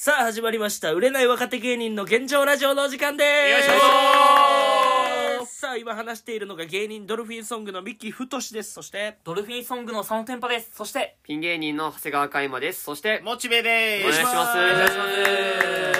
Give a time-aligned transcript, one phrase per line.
[0.00, 8.74] さあ始まりました売れない若手芸人の現状ラジオのお時間でよいしょすさあ今話しているのが芸人ドルフィンソングの三木太です。
[8.74, 10.70] そしてドルフィンソングの佐野天パです。
[10.72, 12.84] そしてピン芸人の長谷川海馬です。
[12.84, 14.34] そして、モチベでお願いします。
[14.34, 15.04] お願いしま
[15.94, 15.97] す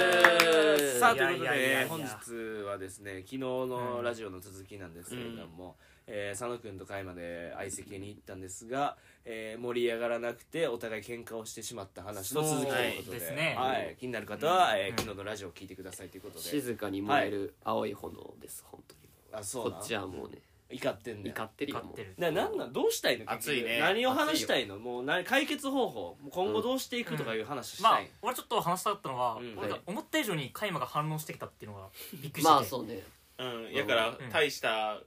[0.98, 1.86] さあということで。
[1.88, 5.76] 本日はですね昨日のラジオの続きなんですけれども、
[6.06, 13.18] えー佐野君と海まで相席に行ったんですが、えー盛り上がらなくてお互い喧嘩をしてしまった話の続きということで。
[13.20, 13.54] ですね。
[13.58, 16.44] はい、気になる方は、えー昨日のラジオを聞いてくださいということで。
[16.44, 19.00] 静かに燃える青い炎です、本当に。
[19.30, 20.38] あそうこっちはもうね、
[20.70, 22.20] 怒ってんねん怒ってるよ、もう勝って。
[22.20, 22.32] る。
[22.32, 22.72] ななんなん？
[22.72, 23.24] どうしたいの？
[23.30, 23.80] 熱いね。
[23.80, 24.78] 何を話したいの？
[24.78, 29.58] もうな解決方法もう今後どうしていくとかいう話しまあたい、俺ちょっと話したかったのは、うん。
[29.58, 32.40] 俺が思った以上にカイマが反応してきたっていうのがびっくりして。
[32.42, 33.02] てまあそうね。
[33.38, 33.72] うん。
[33.72, 34.30] やからうん。
[34.30, 34.98] 大した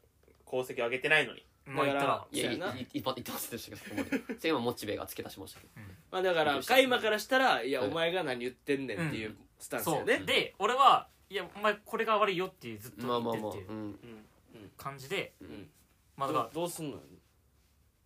[0.48, 1.44] 功績を上げてないのに。
[1.66, 2.26] まあ言ったら。
[2.32, 2.76] いや、いそうやな。
[2.76, 4.04] いいい言ってませんでしたけど。
[4.40, 5.72] それ今、モチベが付け足しましたけど。
[6.12, 10.00] まあだから海馬からしたらいやはいお前が何言ってんねんっていうスタンスそう。
[10.00, 13.52] よね、で俺はいやお前これが悪いよってずっとまあまあまあ。
[13.52, 14.26] 言ってるっていううん。
[14.82, 15.70] 感じでうん。
[16.18, 17.04] まあだからどうどうすんのよ？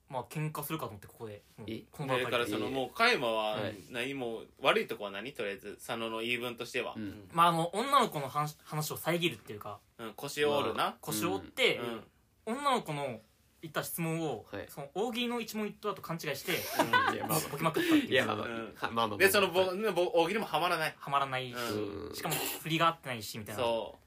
[0.09, 1.41] まあ喧嘩するかと思ってここで。
[1.57, 1.83] もうえ？
[1.91, 6.93] この場だからでそのもう加山ははい何も悪いとこは何とりあえず佐野の言い分としては。
[6.95, 7.27] うん。
[7.33, 10.95] まああの女の子の話話を遮るっていうかうん腰を折るな。
[11.01, 12.03] 腰を折って、うん。
[12.57, 13.19] 女の子の
[13.61, 14.65] 言った質問を、はい。
[14.69, 16.51] その大喜利の一問一答だと勘違いして
[17.13, 18.11] いや、まあボケまくったっていう。
[18.11, 18.53] いや、まあまあうん。
[18.53, 19.17] はいまあまあまあ。
[19.17, 20.95] でそのぼぼ大喜利もはまらない。
[20.99, 21.55] はまらないし、
[22.13, 23.63] しかも振りが合ってないしみたいな。
[23.63, 23.97] そ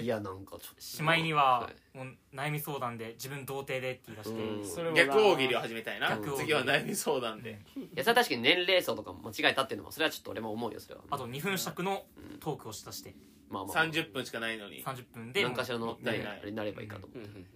[0.00, 0.80] いや、なんかちょっと。
[0.80, 1.98] しまいには、い。
[1.98, 4.66] もう悩み相談で自分童貞でって言い出して、うん。
[4.66, 6.08] それはう逆大喜利を始めたいな。
[6.10, 6.36] 逆大喜利。
[6.38, 7.60] 次は悩み相談で。
[7.76, 11.02] いや、それは確かに年齢層とかも間違えたっていうのも、それはちょっと俺も思うよ、それは。
[11.10, 12.04] あと2分尺の
[12.40, 13.14] トークをしだして。
[13.48, 13.84] まあまあ。
[13.84, 14.84] 30分しかないのに。
[14.84, 17.18] 30分で何かしらの、ねないない、あれになればいいかと思う。
[17.18, 17.24] うん。
[17.24, 17.46] うん。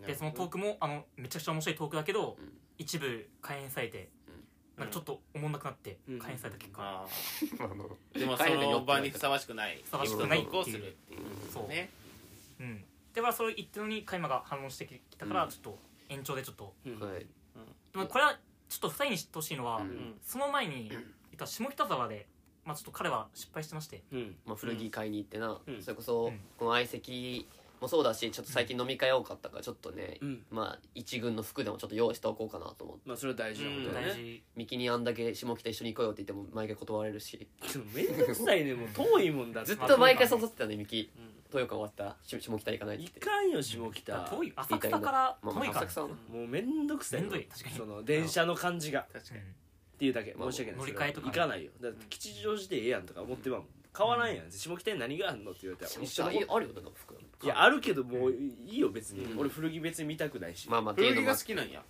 [0.00, 0.06] うん。
[0.06, 4.10] でそのトークもあのめちゃくちゃ面白いトークだけど、うん一部開演されて、
[4.76, 6.18] なんかちょっとおもんなくなってうん。
[6.18, 7.04] 開演された結果、あ
[7.60, 9.80] あのーでもその場にふさわしくない。
[9.84, 11.20] ふさわしくないトークをするっていう。
[11.52, 11.90] そう、ね。
[12.60, 12.84] うん。
[13.12, 15.50] でまあそれ言ってるのに開馬が反応してきたから、うん。
[15.50, 15.78] ちょっと
[16.08, 16.74] 延長でちょっと。
[16.84, 16.98] うん。
[16.98, 17.20] はい。
[17.92, 18.38] でもこれは
[18.68, 19.90] ちょっと二人に知ってほしいのは、うん。
[19.90, 21.02] うんその前に言っ
[21.36, 22.26] た下北沢で、
[22.64, 24.02] まあ、ちょっと彼は失敗してまして。
[24.10, 24.36] うん。
[24.44, 25.82] まあ、古着買いに行ってな、うん。
[25.82, 26.40] それこそ、うん。
[26.58, 27.46] この相席
[27.84, 30.42] もそうだしちょっと最近飲み会多かったからちょっとね、うん。
[30.50, 33.02] まあ一軍の服でもちょっと用意しておこうかなと思って。
[33.06, 34.42] まあそれは大事なことだよね大事。
[34.56, 37.46] ミキにあんだけ下北一緒に行こうよって言っても毎回断られるし。
[37.72, 39.74] でもめんどくさいねもう遠いもんだって。
[39.74, 41.10] ずっと毎回誘ってたねミキ。
[41.16, 43.04] うん豊川終わったらし下北行かないって。
[43.04, 44.12] い言ってかんよ下北。
[44.30, 44.52] 遠い。
[44.56, 45.74] 浅草からまあまあ遠いか。
[45.74, 46.14] ら、浅草はな。
[46.14, 47.44] もうめんどくさいめんどい。
[47.44, 47.76] 確かに。
[47.76, 49.06] その電車の感じが。
[49.12, 49.40] 確かに。
[49.40, 49.44] っ
[49.98, 50.34] ていうだけ。
[50.34, 50.80] まあ申し訳ない。
[50.80, 51.26] 乗り換えとか。
[51.28, 51.70] ね行かないよ。
[51.80, 53.68] だって吉祥寺でええやんとか思ってまうもん。
[53.96, 54.50] 変わらんやん。
[54.50, 59.24] 下北に何があんのって言われたら一緒下の北あるよな服いやあるけどもういいよ別に。
[59.24, 59.38] うん。
[59.38, 60.68] 俺古着別に見たくないし。
[60.68, 61.80] まあまあっていう古着のもが好きなんや。
[61.80, 61.84] い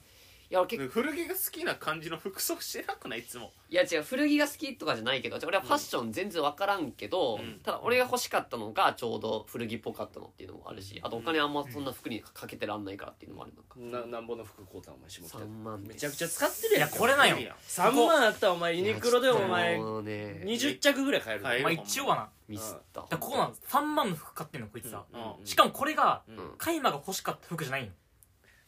[0.54, 0.92] や俺結構。
[1.02, 3.20] 古着が好きな感じの服装してなくない？
[3.20, 3.52] いつも。
[3.68, 7.60] いや違う古着が好きとかじゃないけど俺はファッション全然分からんけど、うん。
[7.62, 14.06] ただ俺が欲しかったのがちょうど古着っぽかったのっていうのもあるしあとお金あんまそんな服にかけてらんないからっていうのもあるなんか。
[14.06, 14.94] ななんぼの服買うたん？
[14.94, 15.38] お前下北。
[15.38, 16.90] 3万めちゃくちゃ使ってるいやん。
[16.90, 17.38] やこれなんよ。
[17.38, 20.42] いや3万あったらお前ユニクロでお前もうね。
[20.44, 21.42] 20着ぐらい買える。
[21.42, 22.28] 買えるまあ一応はな。
[22.46, 23.06] ミスった。
[23.10, 26.36] らここなん3万の服買ってんのこいつさ、うんしかもこれがうん。
[26.36, 27.88] うんカイマが欲しかった服じゃないの。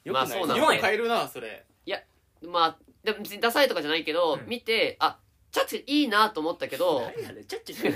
[0.05, 0.23] よくない？
[0.23, 1.65] まあそうな買えるなそれ
[2.47, 4.49] まあでも別にダサいとかじゃないけど、うん。
[4.49, 5.19] 見てあ
[5.53, 7.95] チャッチいいなと思ったけど何やねんちゃっちゃちゃう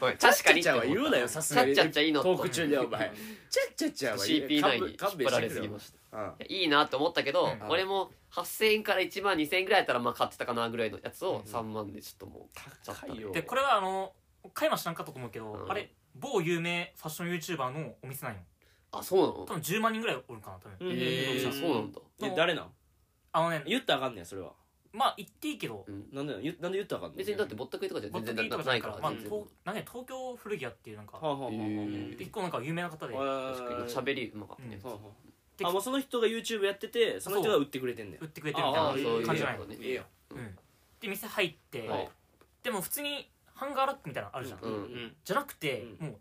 [0.00, 0.62] ごめん確かに。
[0.62, 1.74] ちゃは言うなよさすがに。
[1.74, 2.22] チャッチャッチャいいの。
[2.22, 3.12] トーク中でお前。
[3.50, 4.90] ちゃっちゃちゃは CP9 に。
[4.90, 6.18] 引っ張られすぎました。
[6.18, 6.24] うん。
[6.26, 7.68] いやいいなと思ったけど、うん。
[7.68, 13.32] 俺も8000円から1万2000円ぐらいやったらまあ買ってたかなぐらいのやつをうん3万でちょっともう高いよ。
[13.32, 14.12] でこれはあの
[14.54, 15.70] カイマ知らんかったと思うけど、うん。
[15.70, 18.40] あれ某有名ファッション YouTuber のお店なんよ
[18.92, 19.32] あそうなの？
[19.44, 20.92] 多分10万人ぐらいおるかな多分、うん。
[20.92, 22.00] えー、うんそうなんだ。
[22.22, 22.70] え誰なん？
[23.36, 24.52] あのね言ったらあかんねんそれは。
[24.92, 25.84] まあ言っていいけど。
[25.86, 27.16] うんなんでなん言なんで言ったらあかんの？
[27.18, 29.30] 別にだってぼったくりとかじゃボッ全然トキーとかじゃないかからら、まあ、全然。
[29.30, 31.54] 東なんか東京古着屋っていうなんか、はあはあはあはあ。
[31.54, 32.22] へー。
[32.22, 34.90] 一個なんか有名な方で、はあ確かに喋りうまかったねうん。
[34.90, 35.10] はあは
[35.64, 35.68] あ。
[35.68, 38.20] あもうその人が YouTube やっててその人が売ってくれてんねん。
[38.20, 39.76] 売ってくれてるみたいなああそういう感じじゃないことね。
[39.82, 40.56] ええやんうん、
[41.00, 42.08] で店入って、はい。
[42.62, 46.16] でも普通にハンガーラックみたいなのあるじゃん、うんうんじゃなくて、うもう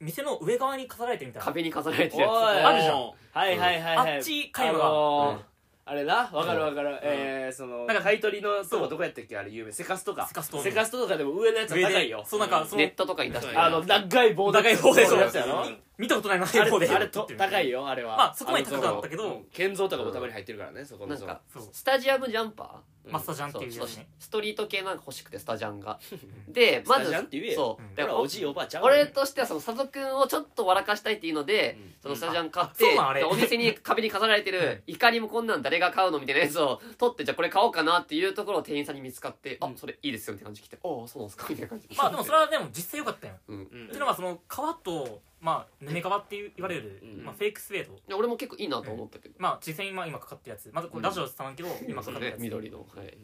[0.00, 1.44] 店の上側に飾られてるみたいな。
[1.46, 2.98] 壁に飾られてるやつあるじゃん。
[3.00, 3.12] は
[3.48, 4.16] いはいはいはい。
[4.16, 5.51] あっち会話があのーうん
[5.84, 6.30] あれな？
[6.32, 6.96] わかるわかる。
[7.02, 8.80] えーそのなんか買い取りのとそう。
[8.82, 9.36] こどこやったっけ？
[9.36, 9.72] あれ有名。
[9.72, 10.26] セカストか。
[10.28, 12.24] セカストセカストとかでも上のやつは高いよ。
[12.26, 15.64] そうなんかそのネットとかに出してあの長い棒長い棒でそうやつやろ？
[15.64, 16.86] に見たことないなあ方で。
[16.88, 18.16] れあれと高いよあれは。
[18.16, 19.24] まあそこまで高かったけど。
[19.24, 19.36] う。
[19.38, 21.16] ん建造とかもたまに入ってるからねそこの。
[21.16, 21.68] かそう。
[21.72, 24.06] スタジアムジャンパマスタージャンっていうやつね。
[24.18, 25.98] ストリート系なんか欲しくてスタジャンが。
[26.48, 27.56] でまずスタジャンって言えよ。
[27.56, 27.82] そう。
[27.82, 27.94] うん。
[27.94, 28.82] でほらおじいおばあちゃん。
[28.84, 31.94] 俺としてはその佐藤君をちょっと笑かしたいっていうので、うん。
[32.02, 33.20] そのスタジャン買っあそうなんあて、れ。
[33.20, 39.68] でお店に壁に飾られてる、 いかにもこんなん誰が買うのみたいなやつを取って、じゃあこれ買おうかなっていうところを店員さんに見つかって、うん。
[39.70, 41.46] あ、それいいですよって感じ来て、ああ、そうなんですか？
[41.48, 41.88] みたいな感じ。
[41.96, 43.34] まあでもそれはでも実際良かったよ。
[43.48, 43.56] うん。
[43.56, 47.24] うんっていうのはその革とまあヌメ革っていう言われる、うん。
[47.24, 47.92] まあ、フェイクスウェード。
[47.92, 49.34] いや俺も結構いいなと思ったけど。
[49.38, 50.70] まあ実際に今今かかってるやつ。
[50.72, 52.78] まずこれラジオ伝わんけど、今かかってるやつ、ね緑の。
[52.78, 53.18] はい。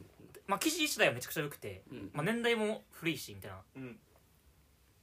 [0.49, 2.11] まあ生地自体はめちゃくちゃ良くて、うん。
[2.12, 3.62] まあ、年代も古いしみたいな。
[3.76, 3.99] うん。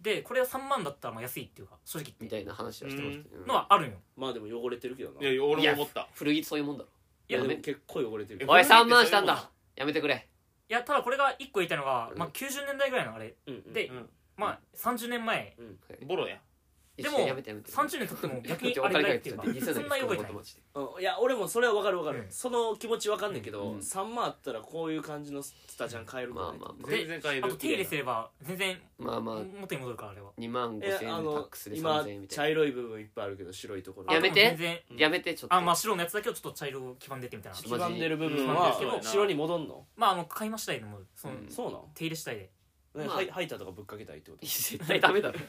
[0.01, 2.23] でこれは3万だったらまあ安いっていうか正直言って。
[2.25, 3.45] みたいな話をしてましたね。
[3.47, 3.97] のはあるんよ。
[4.17, 5.21] まあでも汚れてるけどな。
[5.21, 6.09] いやいや俺も思った。
[6.13, 6.89] 古着そういうもんだろ。
[7.29, 8.39] いやいやでも結構汚れてる。
[8.39, 9.49] けえどおい、3古着って万したんだ。
[9.77, 10.27] やめてくれ。
[10.67, 12.19] いやただこれが1個言いたいのが、うん。
[12.19, 13.35] まあ、90年代ぐらいのあれ。
[13.47, 13.73] うんうん。
[13.73, 14.09] で、うん。
[14.37, 15.55] まあ30年前。
[16.05, 16.39] ボロや
[17.03, 17.71] でもやめてやめて。
[17.71, 19.49] 30年経っても逆に あれぐらいっていうかそ
[19.81, 20.31] んな汚れてない。
[20.31, 22.31] うんいや俺もそれは分かる分かる、うん。
[22.31, 23.79] その気持ち分かんねんけど、うん。
[23.79, 29.03] 3万あったらこういう感じのスタジャン買えるから、ねまあまあ全然買えるあと手入れすれば全然あ。
[29.03, 30.31] まあまあ、元に戻るからあれは。
[30.37, 34.11] 2万5え千円でタッあのクスで今3000円みた茶い色い部分いっぱいあるけど白いところ。
[34.11, 34.35] あやめて。
[34.35, 34.79] でも全然。
[34.91, 35.01] な。
[35.01, 35.55] やめて、ちょっと。
[35.55, 37.57] あまあ白のやつだけをちょっと茶色黄ばんでってみたいな。
[37.57, 41.49] ちょっと黄ばんでる部分うんは黄ばんでるけど白に戻んの、まああの買いましたいのもその、うん。
[41.49, 42.49] そうなん手入れしたいで
[42.95, 43.15] ねまあ。
[43.15, 44.45] ハイハイターとかぶっかけたいってこと？
[44.45, 45.39] 絶対ダメだろ。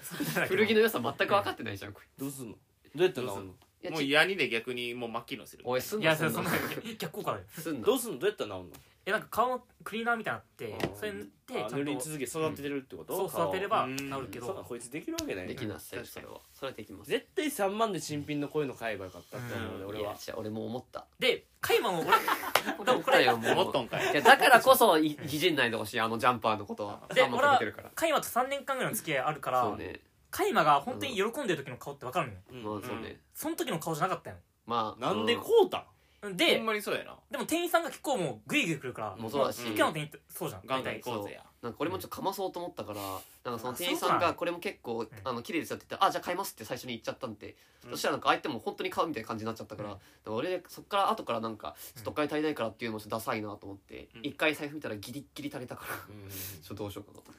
[0.49, 2.07] 古着の良さ全く分かってないじゃん、これ。
[2.19, 2.53] どうすんの？
[2.53, 2.59] ど
[3.01, 3.35] うやって治んの？
[3.43, 3.45] い
[3.83, 7.87] やもうヤニで逆にもう真っ黄のするおい、すんいなすんなやそれそんな逆効果あるすんな。
[7.87, 8.19] どうすんの？
[8.19, 8.71] どうやったら治んの？
[9.08, 11.76] えなんか顔のクリーナーみたいなのあってそれ塗ってちゃんと。
[11.76, 13.97] あ塗り続け育ててるってこと、そう育てればうん。
[13.97, 14.47] 治るけど。
[14.47, 16.41] そこいつできるわけないできなさいそれは。
[16.53, 17.11] それはできます。
[17.11, 19.88] 絶対3万で新品のこういうの買えばよかったって思うね、うん。
[19.91, 21.06] 俺はいや違う俺も思った。
[21.20, 24.11] でカイマンを俺 でもこれ 思ったよもう思っとんかい。
[24.11, 27.00] いやだからこそいいじんないでほしいあのジャンパーのことは。
[27.11, 27.91] 3万で俺はかけてるから。
[27.94, 30.00] カイマと3年間ぐらいの付き合いあるからそうね。
[30.32, 32.41] カイマが本当に喜んでる時の顔って分かるのよ。
[32.50, 32.62] うん。
[32.81, 33.20] まあそうね。
[33.32, 34.37] その時の顔じゃなかったよ。
[34.67, 35.85] まあなんでうこうたん？
[36.34, 37.14] でほんまにそうやな。
[37.31, 39.61] でも店員さんが結構もうグイグイ来るからもうそうだし。
[39.61, 40.62] の店員ってそうじゃん。
[40.67, 41.34] ガンガン行こうぜ。
[41.34, 47.56] やなんか俺もちょっとかまそうと思ったからなんかそのあ店員さんがこれも結構あの綺麗ですよって言ってあじゃあ買いますって最初に言っちゃったんで。
[47.84, 47.90] うん。
[47.93, 49.94] そしたらなんか相手も本当に買うみたいな感じになっちゃったからうん。
[49.96, 54.20] だから俺そっから後からなんかちょっとお金足りないからっていうのもちょっとダサいなと思ってうん。
[54.23, 55.94] 一回財布見たらギリッギリ足りたから
[56.62, 57.23] ちょっとどうしようかな。
[57.25, 57.32] と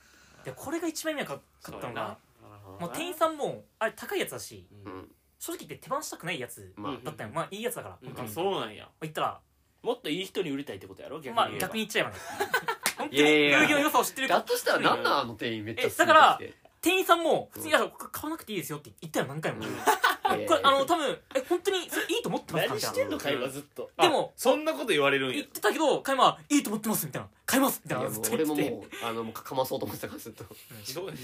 [0.46, 2.18] でこれが一番意味なかったのが
[2.80, 4.66] もう店員さんもあれ高いやつだし。
[4.86, 6.92] うんうん正直言って手放したくないやつまあ。
[6.94, 7.30] うんだったよ。
[7.34, 8.28] まあいいやつだからうん。
[8.30, 8.88] そうなんや。
[9.02, 9.40] 言ったら
[9.84, 11.68] もっといい人に売りたいってことやろ逆にまあ言えば。
[11.68, 12.16] 逆に言っちゃえばね。
[12.98, 16.40] 本 当いやいにや遊戯の良さを知ってるだとしたらなんなんあの店員めっちゃえだから
[16.88, 19.66] 店員さんも普通に「いやこれ買わなくていいですよ」って言ったよ何回も。
[19.66, 19.76] うん。
[20.48, 22.94] これあの多分え本当にそれいいと思ってますかみたいな。
[22.94, 23.92] 何してんの会話ずっと。
[23.98, 25.36] でもそんなこと言われるんや。
[25.36, 27.30] 言ってたけど買いはいいと思ってますみたいな。
[27.46, 30.46] 買いますみたいなずっと言っててもうあのもうかまそうと思ってたからずっと。
[30.86, 31.18] そうで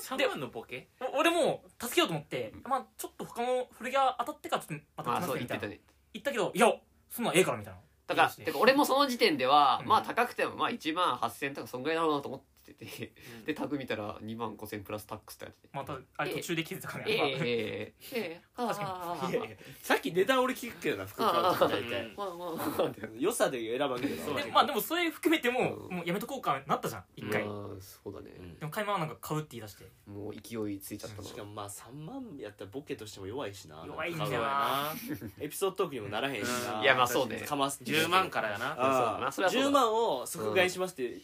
[0.00, 5.60] 3万のボケお俺も助けようと思ってまあちょっと他の古着が当たってからちょっとまたまあ来ますみたいな。
[5.60, 6.00] そう言ってたね。
[6.14, 6.72] 言ったけどいや
[7.10, 7.80] そんなんええからみたいな。
[8.06, 8.50] だからて。
[8.50, 9.88] か俺もその時点ではうん。
[9.88, 12.40] まあ高くてもまあ1万8000とかそんぐらいだろうなと思っ
[12.74, 13.12] てて。
[13.46, 15.68] でタグ見たら2万5000プラスタックスってやってて。
[15.72, 17.16] またあれ途中で気づからええ。
[17.16, 17.94] ねええ。
[18.12, 18.40] ええ。
[18.56, 22.14] ああ確ああいやいやさっき値段俺聞くけどな服買うとき大体。
[22.16, 22.36] まあまあ
[22.78, 22.88] まあ。
[22.88, 25.96] って良さで選ばんけどなでまあでもそれ含めてもうん。
[25.96, 27.42] もうやめとこうかなったじゃん一回。
[27.42, 28.30] でまあそうだね。
[28.60, 29.84] も買いはなんか買うって言い出して。
[30.06, 31.28] もう勢いついちゃったな。
[31.28, 33.82] しかもまあ3万やったらボケとしても弱いしな。
[33.86, 34.94] 弱いんだよ買うわ
[35.38, 35.44] な。
[35.44, 36.82] エピソードトークにもならへんしうなん。
[36.82, 37.40] いやまあそうね。
[37.40, 38.74] かます10万からやな。
[38.78, 39.50] ああそうだな。
[39.50, 39.68] それはそうだ。
[39.68, 41.20] 10万を即買いしますって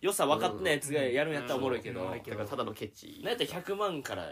[0.00, 4.30] 良さ分かってないやつがやるんやったらおもろいけどだからただのケチやったら100万からや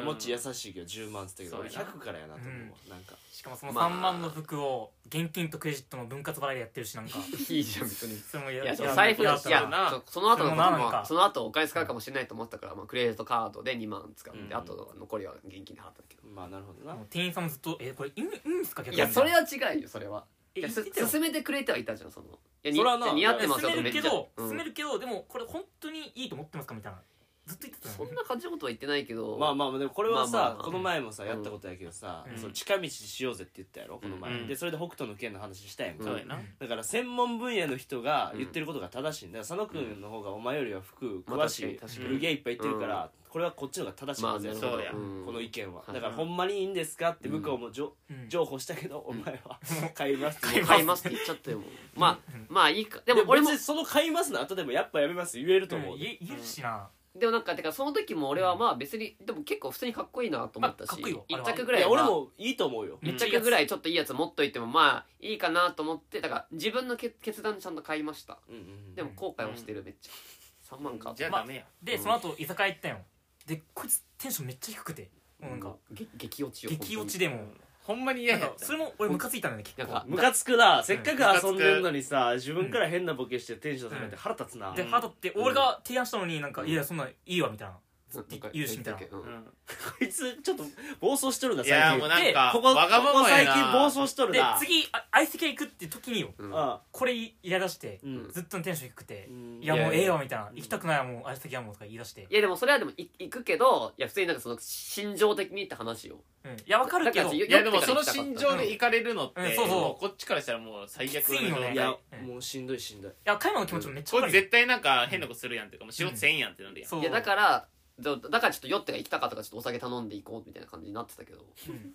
[0.00, 2.52] うんもっち優しいけど10万っつったけど俺そうやな100からやなと思う
[2.90, 7.18] わなんかしかもそのまあ3万の服を現金とクレジットの分割払いでやってるしなんか
[7.48, 22.26] いいじゃん別にそれもいや財布いややったらなそその後のこともその後お金使うかもしれないと思ったからまあクレジットカードで2万使ってうんあと残りは現金で払ったけどまあなるほどな店員さんもずっと「えこれいいんですか?」いやそれは違うよそれはえいやすめてくれてはいたじゃんその。
[22.26, 24.48] いやにそらな似合ってますよ進めめっちゃるけどうん。
[24.48, 26.98] 進めるけどでもこれ本当にいいと思ってますかみたいな
[27.46, 29.36] ずっと言ってたよそんな感じのことは言ってないけど。
[29.38, 30.64] まあまあでもこれはさまあまあまあ。
[30.64, 32.38] この前もさやったことやけどさうん。
[32.38, 34.32] その近道しようぜって言ったやろこの前。
[34.32, 34.46] うん。
[34.46, 36.04] でそれで北斗の拳の話したやんか。
[36.04, 36.38] そうやな。
[36.58, 42.06] だから専門分野の人が言ってることが正しいんだから佐野君の方がお前よりは服まあ詳しい確かに確かに。
[42.08, 45.80] 古着屋いっぱい行ってるからこれはこっちの方が正しいまあはずやそうやうんこの意見は。
[45.80, 48.28] はいだからほんまにいいんですかって向こうもじょうん。
[48.28, 49.58] 譲歩したけどお前は。
[49.94, 50.46] 買いますって。
[50.46, 50.68] 買います。
[50.68, 51.64] 買いますって言っちゃったよも。
[51.64, 53.00] うまあまあいいか。
[53.04, 55.38] ででも俺も俺ももその買いますの後でもやっぱやめます。
[55.38, 55.98] 言えると思ううん。
[56.00, 61.14] 言え言えるしなでもなんかてかその時も俺はまあ別にでも結構普通にかっこいいなと思ったしまあかっこいい。
[61.14, 61.90] よ一着ぐらいは。
[61.90, 62.98] 俺もいいと思うよ。
[63.00, 63.08] うん。
[63.08, 63.66] 一着ぐらい。
[63.66, 68.38] ちょっといいやつ持っといてもまあいいかなと思ってだから自分の決決断でちゃんと買いました。
[68.48, 68.94] うんうんうん。
[68.94, 70.74] でも後悔はしてるめっちゃ。
[70.74, 71.12] 3万か。
[71.16, 71.64] じゃあダメや。
[71.82, 72.98] でその後居酒屋行ったよ。
[73.46, 75.10] でこいつテンションめっちゃ低くて。
[75.40, 77.42] もうなんかげ激落ちよ激落ちでも
[77.84, 78.64] ほんまに嫌やった。
[78.64, 79.92] それも俺ムカついたんだよね結構。
[79.92, 80.82] なんかムカつくな。
[80.82, 84.72] せっかく遊んでんのにさ自分から変なボケしてテンション下げて腹立つな。
[84.72, 87.74] でハートって俺が提案したのになんかいやそんなんいいわみたいな
[88.16, 89.00] なんか言うしみたいな。
[89.12, 89.20] うん。
[89.20, 89.44] うん。
[89.98, 90.64] こいつちょっと
[91.00, 91.98] 暴走しとるないや最近。
[92.00, 94.56] もうなんかここわがまここ最近暴走しとるでな。
[94.58, 98.30] 次あ相席屋行くって時にようんあこれ言い出してうん。
[98.30, 99.62] ずっとテンション低くてうん。
[99.62, 100.02] いやもういやいや。
[100.02, 100.50] ええわみたいな。
[100.54, 102.26] 行きたくないわもう相席屋もとか言い出して。
[102.30, 106.20] いやでもそれはでもい行くけどいや普通になんかその心情的にって話よ。
[106.44, 106.52] うん。
[106.52, 109.54] いやわかるけどいやでもその心情で行かれるのって、うん。
[109.54, 110.00] そうそう。
[110.00, 111.72] こっちからしたらもう最悪きついよね。
[111.72, 112.28] いやうん。
[112.28, 113.10] もうしんどいしんどい。
[113.10, 114.32] いや加山の気持ちもめっちゃこわかる。
[114.32, 117.68] 絶対なんか変なことするやんっていうかもう仕事せんやんってなるやん、いやだから
[118.00, 121.38] だだからちょっと酔ってが行きたかったからちょっとお酒頼んで行こうみたいな感じになってたけど。
[121.68, 121.94] うん。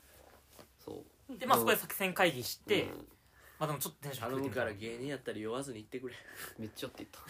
[0.84, 1.38] そう。
[1.38, 2.89] でまあそこで作戦会議してうん。
[3.60, 6.15] まあでもちょっとテンション頼む低くてから芸人やったら酔わずに行ってくれ。
[6.58, 7.22] めっちゃ酔って行っ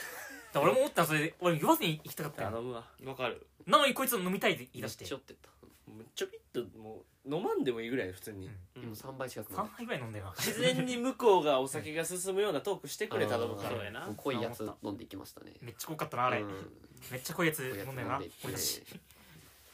[0.53, 0.61] た。
[0.61, 2.49] 俺も思ったのそれで俺言わずに行きたかったよ。
[2.51, 2.85] 頼むわ。
[3.05, 3.47] わかる。
[3.65, 5.05] なのにこいつ飲みたいって言いめっ出して。
[5.05, 5.49] ちゃ酔ってった
[5.89, 8.47] もうちょびっともう飲まんでもいいぐらい普通に。
[8.75, 8.83] うん。
[8.83, 14.09] 今3倍近く3杯ぐらい飲んだよな自然に向こうがお酒が進むようなトークしてくれ頼むからそうやな。
[14.15, 15.53] 濃いやつ飲んでいきましたね。
[15.61, 16.41] めっちゃ濃かったなあれ。
[16.41, 16.49] うん。
[17.11, 18.83] めっちゃ濃いやつ飲んだよな俺たち。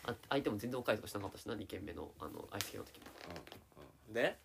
[0.08, 3.06] あ相手も全然おかわりとかしなかったしな2軒目のあのアイス系の時も。
[4.14, 4.38] で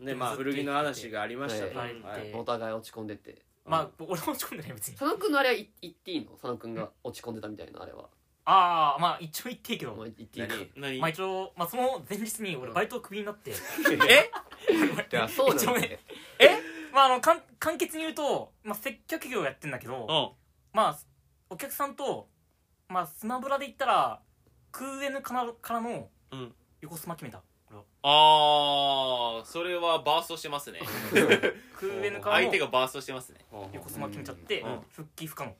[0.00, 1.94] でまあ古着の話がありましたとはい。
[2.02, 2.32] はい。
[2.34, 3.42] お互い落ち込んでて。
[3.64, 4.96] まあ俺も落ち込んでない別に。
[4.96, 6.30] 佐野くんのあれは言言っていいの？
[6.32, 8.08] 佐野くんが落ち込んでたみたいなあれは
[8.48, 9.94] ああまあ一応言っていいけど。
[9.96, 10.80] まあ言っていいか何？
[10.80, 13.50] 何まあ一応まあその前日に俺バイトクビになって。
[14.08, 14.30] え？
[15.12, 15.98] いやそうなんだ一応ね。
[16.94, 20.76] まああのかん簡潔に言うとまあ接客業やってんだけどうん。
[20.76, 20.98] まあ
[21.50, 22.28] お客さんと
[22.88, 24.22] まあスマブラで言ったら
[24.70, 26.54] 空 N からからのうん。
[26.80, 27.42] 横スマ決めた。
[27.68, 27.84] 俺は。
[28.02, 30.80] あーそれはバーストしてますね。
[31.74, 33.40] 空 N からの相手がバーストしてますね。
[33.72, 34.80] 横スマ決めちゃってうん。
[34.90, 35.52] 復帰不可能。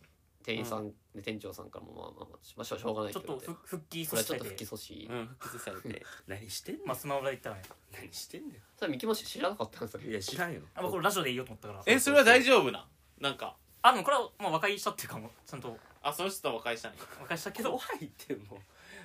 [0.44, 4.64] 店員さんで店長さんからもまあまあまあまあしょうしょうがないちょっとけどねふ復帰これはちょっとさせて。
[4.64, 6.02] 不起訴しうん複数されて。
[6.28, 6.86] 何してんの？
[6.86, 7.62] まあスマブラで言ったらね。
[7.92, 10.60] 何してんねそれ三木も知らなかったんそんいれや知らんよ。
[10.74, 11.82] あまあこれラジオで言おうと思ったから。
[11.86, 12.86] えそれは大丈夫な？
[13.20, 13.56] なんか。
[13.82, 15.76] あでもこれはまあ和解したっていうかもうちゃんと。
[16.02, 17.70] あその人と和解したんや和解したけど。
[17.70, 18.60] 怖いっても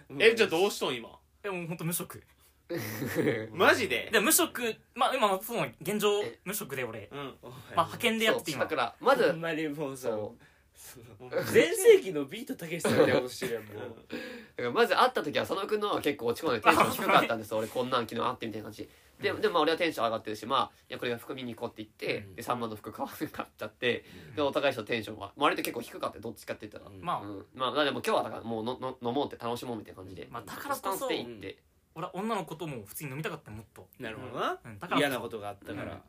[0.10, 1.10] うえじゃあどうしとん今？
[1.42, 2.22] でも本当無職。
[3.52, 4.10] マジで？
[4.14, 7.10] で無職まあ今その現状え無職で俺。
[7.12, 7.18] うん。
[7.18, 8.64] まあ派遣でやってて今。
[8.64, 8.96] だから。
[9.00, 10.36] まずほんまにもうさそ
[11.52, 13.76] 全盛期のビートたけしさんみたいなことしてるやんもう。
[13.78, 18.90] だからまず会った時は佐野くんの方が結構落ち込んでテンション低かったんです 俺こんなん昨日会ってみたいな感じ。
[19.22, 22.36] ででもまあ俺はテンション上がってるしまあいやこれが服見に行こうって言って、うん。
[22.36, 24.04] で3万の服買わなかっちゃって
[24.36, 26.18] でお互いのテンションはまあ割と結構低かった。
[26.18, 27.02] よどっちかって言ったら、うん。
[27.02, 31.58] まあうん、まあでも今日はだからもうのの飲もうって楽しもうみたいな感じで、まあだからこそスタンスで行って、
[31.94, 33.88] 俺は女の子とも普通に飲みたかったもっと。
[34.00, 34.60] なるほどな。
[34.66, 34.80] うん。
[34.80, 36.02] だから嫌なことがあったから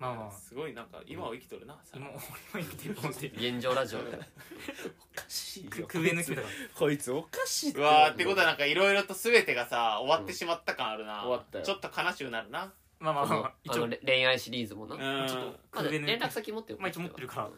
[0.00, 0.30] まあまあ。
[0.32, 2.20] すごいなんか今を生きとるな今俺も
[2.54, 3.98] 生きてると思って現状ラジオ。
[3.98, 5.86] でおかしいよ。
[5.86, 6.42] 空 N 決めた
[6.74, 7.78] こいつおかしいって。
[7.78, 11.64] うわーってことはなんかいろいろと全てがさ終わってしまった感あるな、終わったよ。
[11.64, 12.72] ちょっと悲しくなるな。
[12.98, 13.84] まあまああのまあ一応。
[13.84, 15.28] あのれ恋愛シリーズもな、うん。
[15.28, 17.50] ちょっとまあ、連絡先持ってるまあ一応持ってるか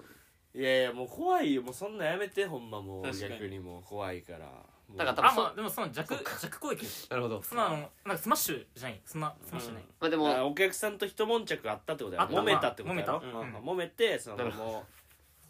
[0.55, 0.61] ら。
[0.61, 1.63] いやいやもう怖いよ。
[1.63, 3.05] もうそんなやめてほんまもう。
[3.05, 3.33] 確かに。
[3.35, 4.49] 逆にもう怖いから
[4.97, 6.87] だからあまあでもその弱弱攻撃。
[7.11, 7.43] なるほど。
[7.43, 9.01] そんなのなんかスマッシュじゃない。
[9.05, 9.83] そんなスマッシュない。
[10.01, 12.35] まあでもあお客さんと一悶着あったってことやあった。
[12.35, 13.13] 揉めたってことやろ。
[13.13, 13.39] まあ揉めた。
[13.39, 13.49] うん。
[13.49, 13.57] うん。
[13.57, 14.37] 揉めてその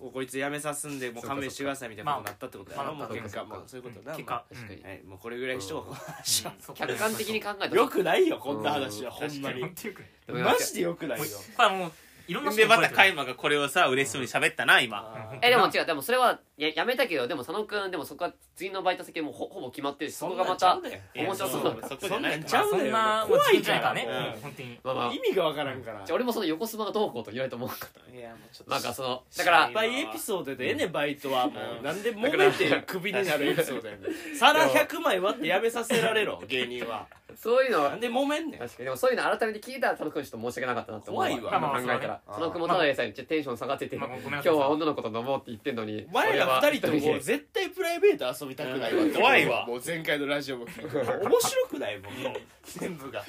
[0.01, 2.85] もうこいつ辞めさすんでもう勘弁してくださいみたいなことになったってことやろ。
[2.85, 4.45] まあまあもう結果まあもうそういうことだ結果。
[4.53, 4.81] 確かに。
[4.81, 5.03] うんはい。
[5.05, 5.85] もうこれぐらいにしとこう。
[5.85, 6.77] この話はそう。
[6.77, 7.75] 客観的に考えたら。
[7.75, 9.11] よくないよこんな話は。
[9.11, 9.29] うん。
[9.29, 9.61] ほんまに。
[9.63, 11.25] マジでよくないよ。
[11.57, 11.93] これはもう
[12.33, 15.31] いろんな人でまたに怒られてるカイマがこれをさ嬉しそうに喋ったな今。
[15.43, 20.79] えでも違うでもそれはややめたけどでも佐野くんでもそこは次のバイト先もほほぼ決まってるしそこがまた
[21.15, 24.63] 面白そういやそこじゃないまあそんなもう事件じゃないからね本当
[25.11, 26.15] に意味がわからんからじゃあ。
[26.15, 28.71] 俺もその横スマがどうこうと言われると思うかったいやもうちょっと。
[28.71, 32.03] なんかそのだからいっぱいエピソードでええねバイトはもううんなん。
[32.03, 34.37] で揉めてクビになるエピソードやねん。
[34.37, 37.07] 皿100枚割ってやめさせられろ芸人は。
[37.35, 37.91] そういうのは。
[37.91, 38.61] なんで揉めんねん。
[38.61, 38.85] 確かに。
[38.85, 41.61] でもそういうの改めて聞いたら佐野くんちょっと申し訳なかったなって思う怖いわ。
[41.61, 44.53] 考えたら佐野くんもただでさえテンション下がっててまあごめんな今さい。
[44.53, 46.07] 日は女の子と飲もうって言ってんのに。
[46.09, 49.67] お前ら二人ともで絶対プライベート遊びたくないわうん怖いわ。
[49.67, 50.67] もう前回のラジオも。
[50.67, 52.33] 聞いて面白くないもんもう。
[52.65, 53.23] 全部が。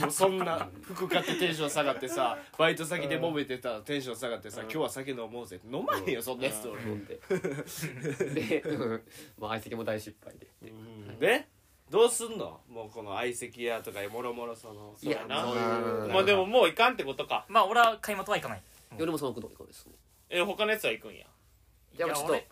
[0.00, 5.56] もうそんな服買ってテンション下がってさバイト先で揉めてたテンション下がってさ今日は酒飲もうぜ。
[5.56, 6.82] って飲まへんよそんなやつと俺。
[6.82, 7.20] 飲んで
[8.50, 9.02] でうん。
[9.38, 10.48] まあ相席も大失敗で
[11.20, 11.46] で？
[11.92, 12.58] どうすんの？
[12.68, 15.42] もうこの相席屋とかもろもろそのいやそうな。
[15.42, 17.44] そういうまあでももういかんってことか。
[17.48, 18.62] まあ俺は開幕は行かない。
[18.98, 19.86] 夜もそのくんどこです
[20.30, 21.26] え他のやつは行くんや。
[21.94, 22.42] じゃあちょっといや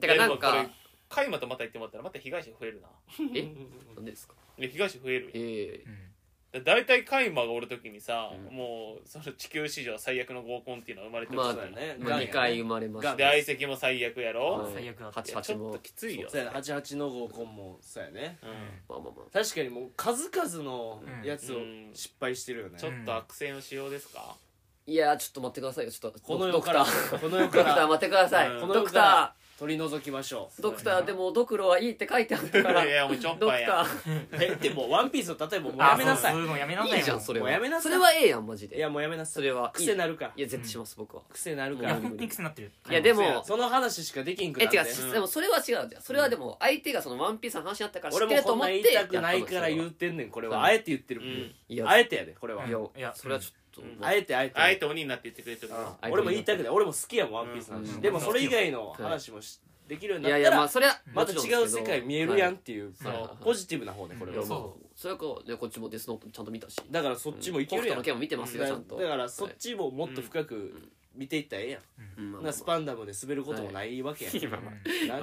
[0.00, 0.66] てかなんか
[1.08, 2.88] カイマとまた行ってもらったらまた被害者増えるな。
[3.32, 3.54] え？
[3.94, 4.34] なんでですか？
[4.58, 6.09] いや被害者増えるええ
[6.52, 8.56] うん大体カイマがおる時にさ、うん。
[8.56, 11.96] もうその地球史上最悪の合コンっていうのは生まれてるまあそうそうだね。
[12.00, 13.14] まあ、2回生まれました。
[13.14, 16.50] で相席も最悪やろ、はい最悪だったいやち88もょっときついよそうやね。
[16.56, 18.38] 88の合コンもそうやね。
[18.42, 18.48] うん。
[18.48, 19.30] まあまあまあ。
[19.32, 21.90] 確かにもう数々のやつをうん。
[21.94, 22.78] 失敗してるよね。
[22.78, 24.34] ちょっと悪戦の仕様ですか、
[24.86, 25.92] いやーちょっと待ってくださいよ。
[25.92, 26.80] ちょっとこの世から。
[26.80, 27.20] ドクター。
[27.20, 27.64] この世ドから。
[27.64, 28.60] クター待ってください、うん。
[28.60, 32.82] ドクこの世からタ取り除きましょードクターでもドクロはいいって書いてあったから。
[32.88, 33.68] いやもうちょっドクぱいや。
[33.68, 33.86] タう
[34.42, 36.32] えでもワンピースの例えばもうあやめなさい。
[36.32, 36.90] そうそういうのやめなさい。
[36.90, 37.44] よーいいじゃんそれは。
[37.44, 37.82] もうやめなさい。
[37.82, 38.76] それはええやんマジで。
[38.78, 39.32] いやもうやめなさい。
[39.34, 40.32] それはいい癖なるから。
[40.34, 41.22] いや絶対します僕は。
[41.30, 42.72] 癖なるかいやら本当に癖になってる。
[42.88, 50.54] いやでもその話しかできんくえなって違う、うんでもそれは違うじゃんそれはでも相手がそのワンピースの話になったから知っ俺もこんなんてると思って言いたくないから言やっうてんねんこれうん。
[50.54, 51.20] はあえて言ってる。
[51.20, 51.54] うん。
[51.68, 52.66] いやあえてやでこれは。
[52.66, 54.58] いやいやそれはちょっと、ああえてあえて。
[54.58, 55.72] あえて鬼になって言ってくれてる
[56.10, 58.00] 俺も言いたくない俺も好きやもんワンピースの話うん。
[58.00, 59.60] でもそれ以外の話もし
[59.90, 62.92] できるようにいやいなったらやまあそれはまた違う世界見えるやんんっていう
[63.40, 64.38] ポジティブな方ねこれは。
[64.38, 66.80] いやまあそそれはこうねこっちもデスノートちゃんと見たし。
[66.90, 68.20] だからそっちもいけるやん。
[68.20, 68.96] 見てますよちゃんと。
[68.96, 71.78] だからそっちももっと深く見ていったらええや
[72.48, 72.52] ん。
[72.52, 74.34] スパンダムで滑ることもないわけやん。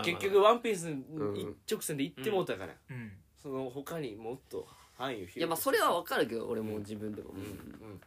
[0.01, 2.73] 結局ワンピースん一直線で行ってもうたから。
[2.89, 3.11] うん。
[3.41, 7.41] その他にもっと範囲を広げいやまあそれは分かるけど俺もうん自分でも、うん。
[7.41, 8.01] うん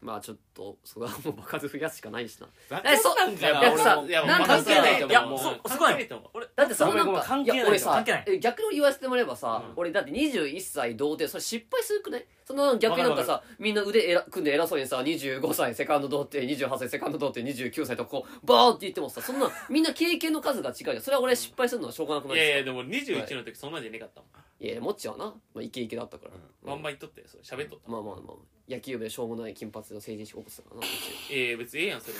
[0.00, 2.46] まあちょっとそれはもう場数増やすしかないしな。
[2.70, 4.08] バえそなんかなやっぱさ俺も。
[4.08, 5.68] いやなんか関係ないといや思うそもう。
[5.68, 8.24] そこなんよ関係ない俺だってさごめんごめんなんか関係ないや俺さ関係ない。
[8.28, 9.72] え逆に言わせてもらえばさ、うん。
[9.74, 21.00] 俺だって21歳童貞それ失敗するくねその逆になんかさみんな腕えら組んで偉そうにさ25歳セカンド童貞28歳セカンド童貞29歳とこうバーって言ってもさそんなみんな経験の数が違うじゃん。
[21.00, 24.30] それは俺失敗するのはしょうがなくないいやいやでも21の時そんなんじゃねかったもん。
[24.60, 26.32] いやいやもっちはな、まあ、イケイケだったから、
[26.64, 27.42] バンバン言っとってそれ。
[27.42, 27.90] 喋っとった。
[27.90, 32.14] まあまあまあ野球部でしょうもない金髪の成人式起こしてたからなこっちいやいや別にええやんそれ。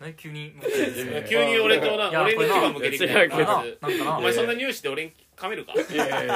[0.00, 0.52] 何急に
[1.28, 3.52] 急に俺とな俺に牙向けてきたいやこれな。
[3.52, 3.88] やつな。
[3.88, 4.18] んかな。
[4.18, 5.72] お前そんな入試で俺に噛めるか？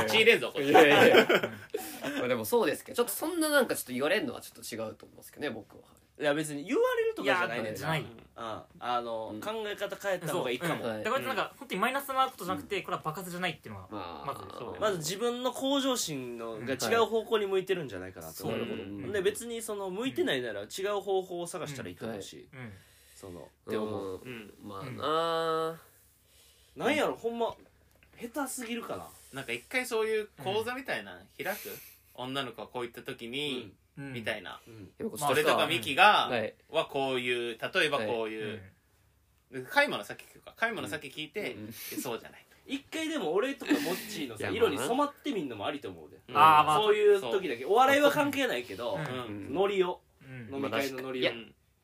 [0.09, 0.67] 血入れんぞこれ。
[0.67, 1.29] いやいやいや。
[2.19, 5.85] まあでもそうですけどちょっとそんななんかちょっと言われるのはちょっと違うと思いますけどね僕は。
[6.19, 8.07] いや別に言われるとかじゃないねじゃないうん。
[8.81, 10.83] あのうん考え方変えた方がいいかも。
[10.83, 10.93] そう。
[10.93, 13.89] うんだからなんか本当にマイナスなことじゃなくてこれは爆発じゃないっていうのは
[14.27, 19.13] まずそうまず自分の向上心のが違う方向に向いてるんじゃないかなと思う。
[19.13, 20.65] で別にその向いてないなら違
[20.97, 22.49] う方法を探したらいいと思うし。
[22.53, 22.73] うん。
[23.15, 24.21] そのって思う。
[24.65, 25.81] まあな。
[26.77, 27.55] なんやろほんま
[28.19, 29.07] 下手すぎるかな。
[29.35, 31.69] なんか一回そういう講座みたいなの開く？
[32.15, 33.73] 女の子がこういった時にうん
[34.13, 34.61] みたいな。
[34.67, 34.89] うん。
[34.97, 36.55] でもこまあそれとかミキがはい。
[36.71, 38.55] はこういう例えばこううい。
[38.55, 38.61] う
[39.69, 40.55] カイマの先聞くか。
[40.57, 41.57] カイマの先聞いて
[42.01, 42.47] そうじゃない。
[42.67, 46.19] 一回でも俺とかモッチーのさ色に染まってみんのもありと思うで。
[46.29, 46.37] うん。
[46.37, 47.65] あーまあそういう時だけ。
[47.65, 48.99] お笑いは関係ないけど
[49.51, 50.01] ノリを。
[50.23, 50.55] うん。
[50.55, 51.23] 飲み会のノリを。
[51.23, 51.33] いや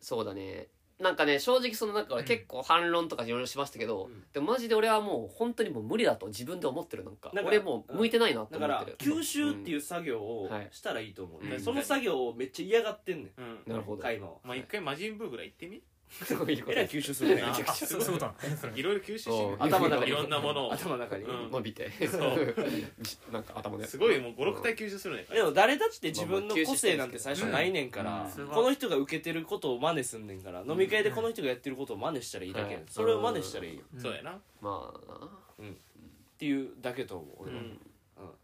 [0.00, 2.28] そうだねなんかね正直そのなんか俺うん。
[2.28, 4.24] 結構反論とかいろいろしましたけど、うん。
[4.32, 8.96] でもマジで俺はもう本当にもう無理だと自分で思ってるなんかなんか俺もう向いてないなって思ってる。
[8.98, 10.68] 吸収っていう作業をはい。
[10.70, 11.50] したらいいと思う、うん。
[11.50, 13.40] でその作業をめっちゃ嫌がってんねん。
[13.40, 13.72] うん。
[13.72, 14.02] なるほど。
[14.02, 15.82] カイマはまあ一回魔人ブーぐらい行ってみ？
[16.10, 16.72] そういうこと。
[16.72, 17.42] えらい吸収するね。
[17.42, 18.56] ああそうそういうことなの。
[18.56, 20.10] それいろいろ吸収し頭の中に。
[20.10, 20.72] いろんなものを。
[20.72, 21.50] 頭の中に、うん。
[21.50, 21.90] 伸びて。
[22.08, 22.54] そう。
[23.32, 25.26] なんか頭ですごいもう56体吸収するね。
[25.30, 33.82] でも誰だって自分の個性なんて最初ないねんから、うんこの人が受けてることを真似すんねんから、飲み会でこの人がやってることを真似したらいいだけそれを真似したらいいよ。
[33.94, 34.00] うん。
[34.00, 34.40] そうやな。
[34.60, 35.26] まあな。
[35.26, 37.36] っていうだけと思う。
[37.40, 37.68] 俺は、ううん。
[37.70, 37.80] ん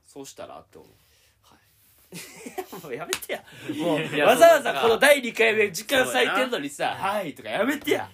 [0.04, 0.90] そうしたらって思う。
[0.90, 0.94] は
[2.82, 3.44] も うやめてや。
[3.76, 8.10] もやわざわざこの第2回目時間割いてんのにさ「はい」とかやめてや。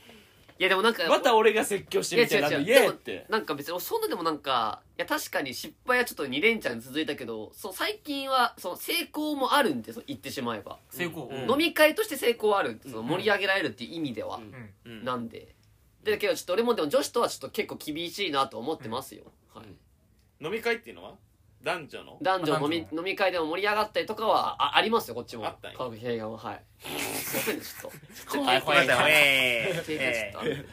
[0.60, 2.82] いやでもなんかまた俺が説教してみたいなのいや違う違う。
[2.82, 3.26] 嫌やって。
[3.28, 11.26] なんか別にそんなでもなんかいや確かに失敗はちょっと2連チャン続いたけどそう最近はその成功もあるんでそう言ってしまえば、成功。
[11.26, 11.42] うん。
[11.44, 11.50] うん。
[11.52, 14.74] 飲み会として成功はあるんでその盛り上げられるっていう意味では、うん。
[14.84, 15.04] うん。
[15.04, 15.54] なんで。
[16.02, 21.14] でだけどちょっと俺もでも女子とはちょっと結構厳しいなと思ってますよ、はい、飲み会っていうのは？
[21.62, 22.18] 男女の？
[22.22, 25.46] 男女飲み飲み会でも盛り上がったりとかはあありますよこっちも。
[25.46, 25.78] あったんや。
[25.78, 26.64] 化学平岩ははい。
[26.80, 28.60] すいませんねちょっとはい。
[28.60, 29.12] ごめんなさい。
[29.12, 30.40] え経験ちょっと。
[30.40, 30.68] あるんで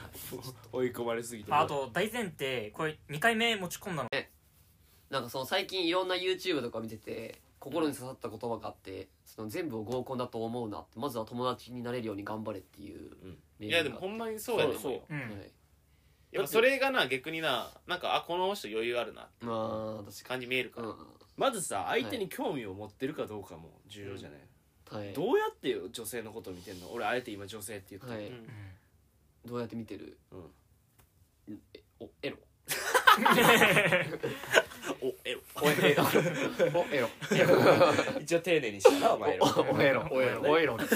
[0.72, 4.10] 追い込まれすぎてまああと大前提これ2回目持ち込んだの。
[5.10, 13.38] なんかその最近いろんな YouTube とか見てて心に刺さった言葉があってその全部を合コンだと思うなってまずは友達になれるように頑張れっていううん。
[13.60, 15.02] 例いやでもほんまにそうやと思うよ。
[15.10, 15.20] うん。
[15.20, 15.52] はい
[16.32, 20.88] やっぱそれがな逆にななんかあこの人余裕あるなってまあ確か感じ見えるから。
[20.88, 20.94] に
[21.38, 24.46] まずさ相手に興味を持ってるかどうかも重要じゃない、うん
[24.98, 25.14] はい。
[25.14, 26.92] どうやって女性のことを見てんの？
[26.92, 28.28] 俺あえて今女性って言ってる、はい。
[28.28, 28.48] うん。
[29.46, 30.18] どうやって見てる？
[30.32, 31.60] うん。
[31.74, 32.38] えお エロ？
[35.02, 35.42] おエロ。
[35.62, 36.04] おエロ。
[36.74, 37.10] おエロ。
[38.22, 40.08] 一応丁寧にしたなお前らおおエロ。
[40.12, 40.50] おエロね。
[40.50, 40.96] おエロです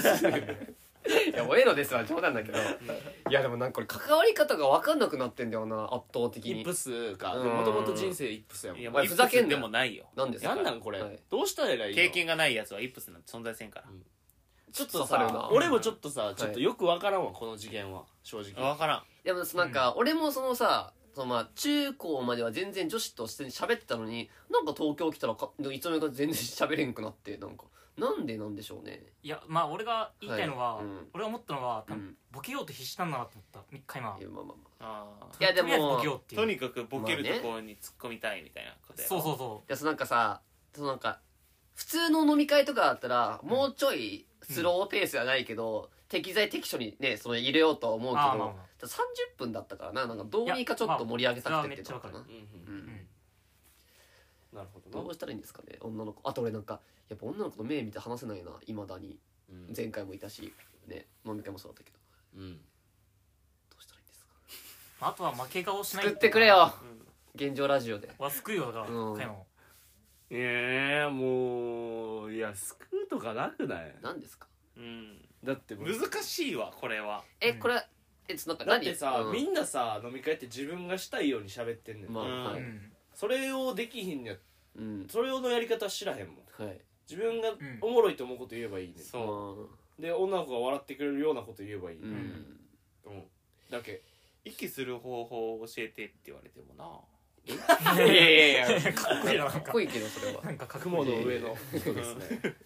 [1.06, 2.58] いややもうエロですわ冗談だけど。
[2.58, 6.60] いやでもなんかこれ関わり方が分かんなくなってんだよな圧倒的に。
[6.60, 7.34] イップスか。
[7.34, 7.48] うん。
[7.48, 8.80] もともと人生イップスやもん。
[8.80, 10.06] いやお前ふざけんなでもないよ。
[10.14, 10.54] なんですか？
[10.54, 11.18] なんなんこれ、はい。
[11.30, 11.94] どうしたらいいの？
[11.94, 13.86] 経験がないやつはイップスなんて存在せんから。
[14.72, 15.32] ちょっと刺さるな。
[15.32, 18.04] さ俺もちょっとさちょっとよくわからんわこの次元は。
[18.22, 18.52] 正直。
[18.52, 19.02] 分からん。
[19.24, 27.64] でもなんか俺もそのさそのまあ中高までは全然女子として喋ってたのになんか東京来たらかいつの間にか全然喋れんくなってなんか
[28.00, 29.02] なんでなんでしょうね。
[29.22, 30.84] いやまあ俺が言いたいのは、はい。
[30.86, 31.08] うん。
[31.12, 32.16] 俺が思ったのは多分うん。
[32.32, 33.76] ボケようと必死なんだなと思った。
[33.76, 35.04] 一回今いやまあまあまあ。
[35.22, 36.40] あいやでとりあえずボもケようっていう。
[36.40, 40.40] とにかくボケるところに突っ込みたいみたいなことやろそうそうそいやそのなんかさ
[40.74, 41.20] そのなんか
[41.74, 50.06] 普通の飲み会とかだったらもうちょいスローペースじゃないけど、適材適所にねその入れようとは思うけど、あーまあま30分だったからな。
[50.06, 52.74] なんかどうにかちょっと盛り上げたくてっていうのかな、いやまあうんうん。
[52.74, 52.84] うん。
[52.84, 52.99] うん
[54.52, 56.28] なるほどなどうしたらいいんですかね女の子。
[56.28, 59.18] あと俺なんかやっぱ女の子の目見て話せないないまだに。
[59.50, 59.72] うん。
[59.76, 60.52] 前回もいたし
[60.86, 61.98] ね飲み会もそうだったけど。
[62.36, 62.56] うん。
[62.56, 64.32] どうしたらいいんですか
[65.00, 66.04] まああとは負け顔しない。
[66.04, 66.74] 作ってくれよ。
[67.34, 68.10] 現状ラジオで。
[68.18, 69.16] は救うよだからうん。
[69.16, 69.46] 加山を
[70.32, 73.94] いやもういや救うとかなくない？
[74.02, 74.46] 何ですか？
[74.76, 75.18] うん。
[75.42, 77.24] だって難しいわこれは。
[77.40, 77.58] え、うん。
[77.58, 77.82] これ
[78.28, 78.84] えつなんか何？
[78.84, 79.32] だってさ、うん。
[79.32, 84.34] みんなさ飲み会って自分がしたいように喋ってんねん、まあ、うんはい、うんそれをできひんや
[84.74, 85.06] うん。
[85.10, 86.36] それのやり方知らへんもん。
[86.64, 86.80] はい。
[87.06, 87.58] 自分がん。
[87.82, 92.14] おもろいと思うこと言えばいいねん、そで女の子が笑ってくれるようなこと言えばいい、うねん。
[92.14, 92.16] ん、
[93.04, 93.10] う。
[93.10, 93.22] ん
[93.68, 94.00] だけ。
[94.46, 97.94] 息する方法を教えてって言われてもな。
[97.94, 99.60] いやいやいや かっこいいななんか。
[99.60, 100.42] かっこいいけどそれは。
[100.42, 102.56] なんか雲の上の人ですね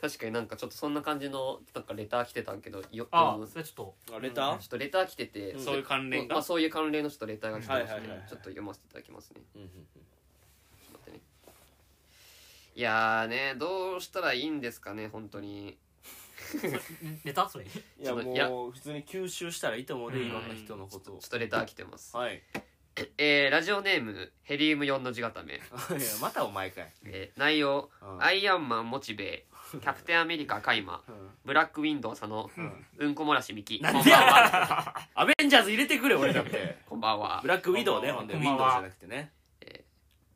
[0.00, 5.60] 確かになんかちょっとそんな感じのなんかレター来てたんけどよあうんちょそれちょっあレター、っとレター来てて、うん。
[5.60, 6.36] そういう関連が？
[6.36, 8.28] まあ、そういう関連のちょっとレターが来てます、ねはいはいはいはい。
[8.28, 9.40] ちょっと読ませていただきますね。
[9.56, 9.82] うんうんちょっ
[10.86, 11.20] と待ってね。
[12.76, 15.76] いやーねどうしたらいいんですかね本当に。
[16.52, 16.68] と
[17.24, 17.48] レター？
[17.48, 17.64] それ？
[17.64, 18.48] いやちょっといや。
[18.48, 20.26] もう普通に吸収したらいいと思うね、うん。
[20.26, 21.18] いろんな人のことを。
[21.18, 22.40] ちょっとレター来てます、はい。
[23.16, 25.62] えーラジオネームヘリウム4の字固め、 いや
[26.20, 28.22] またお前かい、えー内容、うん。
[28.22, 31.14] アイアンマンモチベキャプテンアメリカカイマうん。
[31.44, 32.86] ブラックウィンドウ佐野うん。
[32.98, 33.80] うんこ漏らしミキ。
[33.80, 33.94] こんばん。
[33.96, 34.94] なんでやは。
[35.14, 36.78] アベンジャーズ入れてくれ俺だって。
[36.88, 37.40] こんばんは。
[37.42, 39.32] ブラックウィドウねこほんでウィンドウじゃなくてね。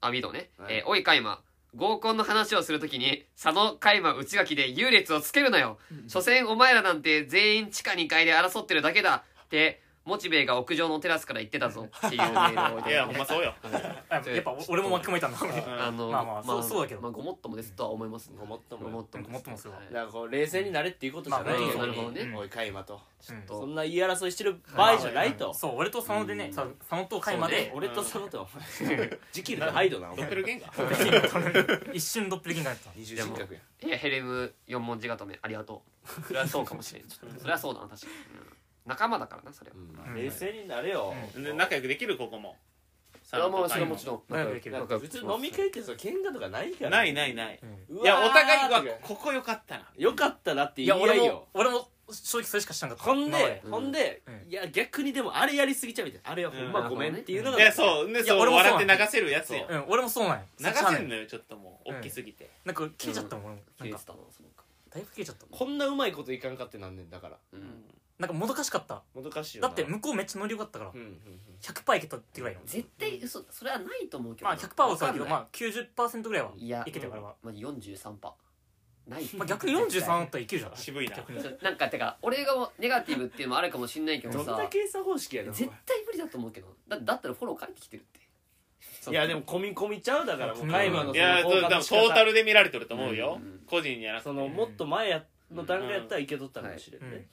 [0.01, 0.75] あウィドウね、はい。
[0.75, 1.41] えーおいカイマ。
[1.75, 5.79] 合コンの話をするときに佐野カイマ内垣で優劣をつけるなよ。
[6.09, 9.25] 所詮お前らなんて全員地下2階で争ってるだけだ。
[9.45, 13.55] ってモチベが屋上のテラスから言ってたぞ っていうメールをいただいていやほんまそうよ。
[14.09, 15.33] あやっぱ俺も巻き込めたん。
[15.33, 15.39] だ
[15.87, 17.01] あのまあまあそうそうだけど。
[17.01, 18.37] まあ、ごもっともですとは思いますね。
[18.39, 22.21] ごもっともごもっともごもっともですだからこう冷静になれっていうことじゃないよ、まあなるほどね。
[22.23, 22.37] うん。
[22.37, 23.01] おいカイマと。
[23.21, 25.55] そんな言い争いしてる場合じゃないと。
[25.55, 27.71] そう俺と佐野でねさ佐野と海まで。
[27.75, 28.49] 俺とそのと。
[29.33, 30.35] ジキルとハイドなおドッペ前。
[30.35, 32.91] ルゲンガー一瞬ドッペルゲンガーやった。
[32.97, 35.39] 二重人格やいやヘレム4文字固め。
[35.41, 36.23] ありがとう。
[36.27, 37.05] それはそうかもしれん。
[37.09, 40.15] それはそうだな確かに、うん仲間だからなそれは、うん。
[40.15, 42.57] 冷静になれよ、で仲良くできるここも。
[43.23, 44.23] それはもうそれはもちろん。
[44.29, 44.73] 仲良くできる。
[44.73, 46.91] なんか普通飲み会ってさ喧嘩とかないから。
[46.91, 47.59] ないないない。
[47.89, 49.89] うんいやお互いはここ良かったな。
[49.97, 51.25] よかったなってい言い合いよ。
[51.25, 53.11] や俺も俺も正直それしか知らなかった。
[53.11, 53.71] ほんでうん。
[53.71, 54.51] ほんで、うん。
[54.51, 56.31] いや逆にでもあれやりすぎちゃうみたいな。
[56.31, 58.09] あれはほんまごめんっていうのが、いやそう。
[58.09, 58.37] でそう。
[58.37, 59.85] いや俺もそう笑って流せるやつようん。
[59.89, 60.67] 俺もそうなんや流
[60.97, 61.95] せんのよちょっともう。
[61.95, 62.51] 大きすぎて。
[62.65, 63.61] なんか切れちゃったもん俺も。
[63.81, 64.05] なんか。
[64.91, 67.39] だいぶ切れちゃったこんなうまいこといかんかってなんねんだから。
[67.55, 67.85] うん
[68.23, 69.03] なんかもどかしかった。
[69.17, 69.69] もどかしいよな。
[69.69, 70.91] だって向こうめっちゃノリ良かったから。
[70.95, 71.17] うんうんうん。
[71.61, 72.61] 100%いけたってぐらいの。
[72.65, 74.55] 絶対嘘それはないと思うけどな。
[74.55, 79.11] まあ100%はそうだけどまあ90%ぐらいはいやいけたよ俺はまあ、43パー。
[79.11, 80.77] ない、まあ逆に43だったらいけるじゃん。
[80.77, 81.17] 渋いな。
[81.17, 81.43] 逆に。
[81.43, 85.61] そうなんかてか俺がネガティブっていうのもあるかもしんないけどどんなさ計算方式やねんお前。
[85.63, 86.69] 絶対無理だと思うけど。
[86.87, 89.11] だだったらフォロー返ってきてるって。
[89.11, 90.63] いやでも込み込みちゃうだからもう。
[90.63, 90.71] うん。
[90.71, 93.41] タイマーのいやそのそう多分トータルで見られてると思うよ。
[93.43, 93.61] うん。
[93.67, 94.29] 個人じゃなくて。
[94.29, 97.27] そのもっと前やの段階やったらいけとったかもしれんね、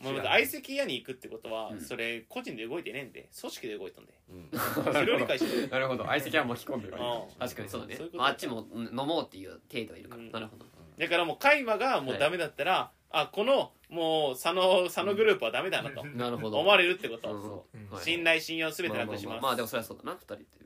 [0.00, 1.80] もう相席屋に行くってことはうん。
[1.80, 4.12] それ個人で動いてねえんで組織で動いとんで。
[4.30, 4.92] うん。
[4.92, 5.68] それを理解してる。
[5.70, 6.04] なるほど。
[6.04, 7.38] 相席は巻き込んでるうん。
[7.38, 7.96] 確かにそうだね。
[7.96, 10.30] そういうことまああっちもうん飲もうっていう程度いるから、うん。
[10.32, 10.66] なるほど。
[10.98, 16.58] だからもうカイマがもうダメだったらあこのもう佐野佐野グループはダメだなとなるほど。
[16.58, 17.32] 思われるってこと。
[17.32, 17.42] うん。
[17.42, 17.76] そう。
[17.78, 19.26] んうはい信頼信用すべてなくします。
[19.26, 19.56] まあまあまあ。
[19.56, 20.63] でもそれはそうだな二人って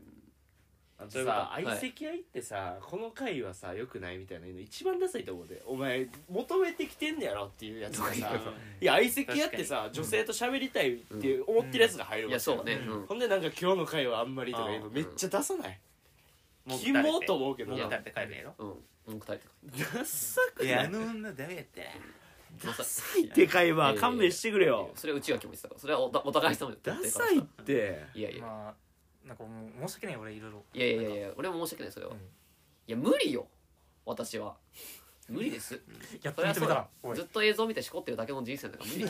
[1.00, 1.38] あとそういうこと。
[1.38, 5.62] さ相席屋行ってさ、この回はさよくないみたいなの一番ダサいと思うで。
[5.66, 8.40] お前求めてきてんねやろっていうやつがさ
[8.80, 12.92] いや相席屋ってさ女性と喋りたいって思ってるやつが入るわけいやそうね、うん。
[13.00, 14.94] うんほんでなんか今日の回はあんまりとか言うのうん。
[14.94, 15.78] めっちゃ出さない？
[16.66, 17.86] もうキモと思うけどもうな。
[17.86, 18.64] 打たれて帰るんやろう。
[18.64, 18.68] ん。
[18.68, 18.74] うん
[19.08, 19.44] 二人とか
[19.98, 20.68] ダサくい？
[20.68, 21.82] やあないの女ダメやった
[22.66, 24.90] ダサいって回は勘弁してくれよ。
[24.96, 25.80] それは内垣も言ってたから。
[25.80, 28.04] それはおお互い様でダサいって。
[28.14, 28.42] いやいや。
[28.42, 28.74] まあ
[29.28, 30.64] なんかもう申し訳ない俺いろいろ。
[30.74, 32.18] いやいやいやいや俺も申し訳ないそれは、うん。
[32.18, 32.22] い
[32.86, 33.46] や無理よ。
[34.06, 34.56] 私は。
[35.28, 35.74] 無理です。
[36.22, 36.68] やってそれはそうだ。
[36.68, 37.16] 認めたらおい。
[37.16, 39.06] ずっと映像見てしこってるだけの人生だから無理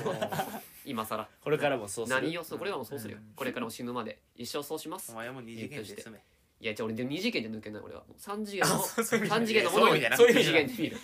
[0.84, 2.20] 今さらこれからもそうする。
[2.20, 3.20] 何をそうこれからもそうするよ。
[3.36, 4.18] これからも死ぬまで。
[4.34, 5.12] 一生そうします。
[5.12, 6.20] お前はもう二次元で住め。
[6.60, 8.00] いやじゃあ俺でも2次元で抜けない俺は。
[8.00, 10.42] もう3次元のあそうそういう意味3次元のものをそういう意味じゃなくてそうい。
[10.42, 10.96] う次元で見る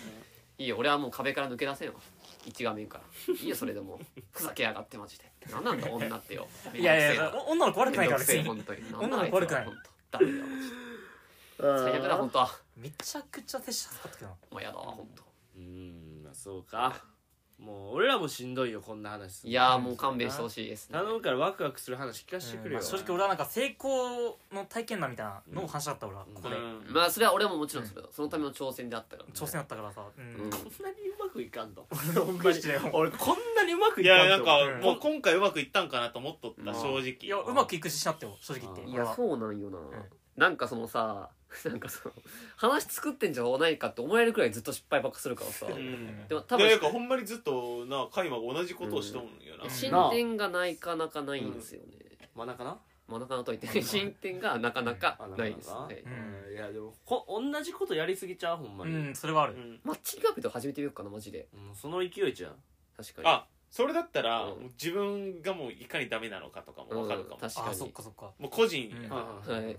[0.57, 1.95] いいよ俺はもう壁から抜け出せんわ
[2.45, 3.33] 一画面から。
[3.33, 3.99] いいよそれでも。
[4.31, 5.25] ふざけやがってマジで。
[5.51, 6.47] 何なんだ女ってよ。
[6.73, 8.43] いやいやお女の子悪くないから別に。
[8.43, 8.81] 本当に。
[8.93, 9.65] 女の子悪くない。
[9.65, 9.73] 本
[10.11, 10.75] 当ダメだよマジで。
[11.57, 12.49] 最悪だ本当は。
[12.77, 14.29] めちゃくちゃ接しやすかったけど。
[14.29, 15.23] なもうやだわ本当。
[15.57, 17.03] うーんまあそうか
[17.57, 20.99] もう俺らもしんどいよこんな話いやーもう勘弁してほしいですね。
[20.99, 26.25] 頼むからワクワクする話聞かせてくれよ、うんまあ正直俺はなんか成功の体験談みたいなのを話したかった俺は。
[26.33, 26.55] ここで。
[26.55, 26.93] うん。
[26.93, 29.29] まあそれは俺ももちろんそれだそのための挑戦であったから。
[29.33, 30.01] 挑戦だったからさ。
[30.17, 30.43] うん。
[30.43, 30.49] うん。
[30.49, 31.85] こんなにうまくいかんの
[32.31, 34.81] びっくりしたよ俺こんなにうまくいいかんのやなんかうん。
[34.81, 36.77] もう今回うまくいったんかなと思っとったうん。
[36.77, 38.91] 正直いやうまくいく自信あったよ正直言って。
[38.91, 39.77] いやそうなんよな、
[40.35, 41.29] なんかそのさ
[41.63, 42.15] なんかその
[42.57, 46.27] 話作ってんじゃないかって思われるくらいずっと失敗ばっかするからさ、うん。
[46.27, 49.69] でも多分いやなんかほんまにずっとなカイマが同じことをしとんよな。
[49.69, 51.97] 進展がないかなかないんですよね、
[52.35, 52.47] 真ん。
[52.47, 55.93] 中なまあなかなかといって進展がなかなかないです、あなかなか。
[55.93, 56.03] はい
[56.47, 56.53] うん。
[56.53, 58.57] いやでもこ同じことやりすぎちゃう？
[58.57, 59.53] ほんまうに、んそれはある。
[59.53, 61.47] うんマッチングアプリとか始めてみようかなマジで。
[61.53, 62.55] うんその勢いじゃん。
[62.97, 63.27] 確かに。
[63.29, 64.63] あそれだったらうん。
[64.71, 67.35] 自分がもういかにダメなのかとかも分かるかも。
[67.35, 67.67] うん確かに。
[67.69, 68.33] あそっかそっか。
[68.39, 69.03] もう個人うん。
[69.03, 69.77] やなはい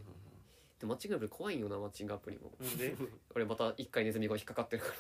[0.81, 2.53] でマッチングアプリ怖いよなマッチングアプリも。
[3.35, 4.95] 俺また一回ネズミが引っかかってるから。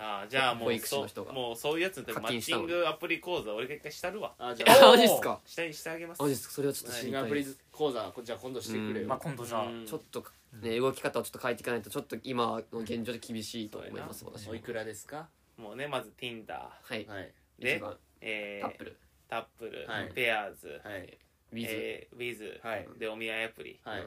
[0.00, 1.32] あーじゃあも保うそ育士の人が。
[1.32, 4.32] もうそういうやつの時マッチ課金したのングアプリ講座俺が一回したるわ。
[4.38, 4.70] あじあ。
[4.70, 5.40] ゃあマジっすか？
[5.44, 6.22] したいしてあげます。
[6.22, 6.54] マジっすか？
[6.54, 9.66] それはちょっと知シンガープリりたいです講座じゃあ今度してくれよ、まあ今度じゃあ。
[9.66, 9.84] うん。
[9.86, 10.24] ちょっと
[10.62, 15.28] ね動き方をちょっと変えていかないとちょっと今の現状で厳しいと思います私もおいくらですか？
[15.56, 17.04] もうねまず Tinder はい。
[17.06, 17.32] はい。
[17.58, 17.82] で
[18.20, 18.96] えータップル。
[19.28, 20.12] タップルはい。
[20.14, 20.80] ペアーズ。
[20.84, 21.18] はい。
[21.50, 22.88] ウィズえーウィズはい。
[22.98, 23.80] でお見合いアプリ。
[23.82, 24.06] はい、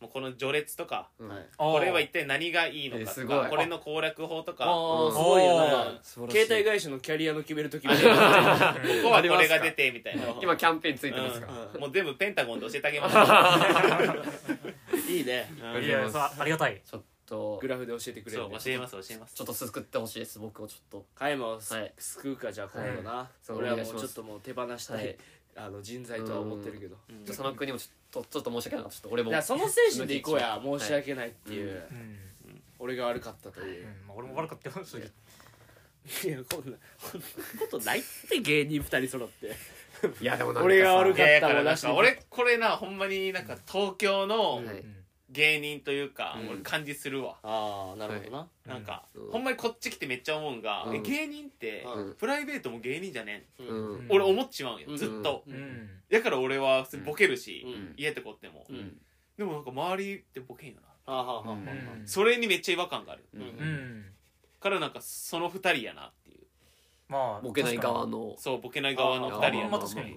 [0.00, 1.46] もうこの序列とかうんはい。
[1.58, 3.42] ここれは一体何がいいのかとえーすごい。
[3.42, 6.46] かこれの攻略法とかあこあすごいよおなー素晴らしい。
[6.46, 8.12] 携帯会社のキャリアの決めるときみたいな。
[9.04, 10.24] こはこれが出てみたいな。
[10.40, 11.48] 今キャンペーンついてますか？
[11.74, 11.80] うん。
[11.80, 13.16] もう全部ペンタゴンで教えてあげます。
[15.12, 15.50] いいね。
[15.62, 15.78] あ
[16.44, 16.80] りがたい。
[16.84, 19.34] ちょっとグラフで教えてくれるねそう教えます教えます。
[19.34, 21.06] ちょっと救ってほしいです僕をちょっと。
[21.14, 21.92] 加山をすはい。
[21.98, 24.14] 救うかじゃあ今度な、そう俺はもうお願いします。
[24.14, 25.16] ちょっともう手放したい、はい
[25.56, 27.24] あの人材とは思ってるけど、うん。
[27.24, 28.96] 佐野君にもちょっとちょっと申し訳なかった。
[28.96, 30.60] ちょっと俺もその精神でいこうや。
[30.62, 31.94] 申し訳ないっていう、う。
[31.94, 32.62] ん。
[32.78, 34.06] 俺が悪かったという、うん。
[34.06, 35.10] まあ俺も悪かったよ正直。
[36.24, 37.26] いやこんなこんな
[37.60, 39.54] ことないって芸人二人揃って。
[40.20, 44.99] いやでもなんかさ俺が悪かったいやだしか俺これなほんまになんか東京のはいうん
[45.30, 46.48] 芸人というかうん。
[46.50, 47.38] 俺感じするわ。
[47.42, 49.28] ああなるほどな、なんかう。
[49.28, 50.96] んほんまにこっち来てめっちゃ思うんがうん。
[50.96, 52.14] え芸人ってうん。
[52.14, 53.62] プライベートも芸人じゃねん？
[53.62, 53.98] うん。
[54.00, 54.96] うん俺思っちまうんようん。
[54.96, 55.44] ずっと。
[55.46, 55.54] うん。
[55.54, 57.94] うんだから俺は普通にボケるしうん。
[57.96, 58.66] 家ってこっても。
[58.68, 58.98] うん。
[59.38, 61.12] でもなんか周りってボケんよな。
[61.14, 61.58] はあはあはあはあ
[61.98, 62.06] うん。
[62.06, 63.24] それにめっちゃ違和感がある。
[63.34, 63.42] うん。
[63.42, 64.04] うん。
[64.60, 66.40] からなんかその二人やなっていう。
[67.08, 68.34] まあボケない側の。
[68.38, 70.16] そうボケない側の二人やなまあ確かに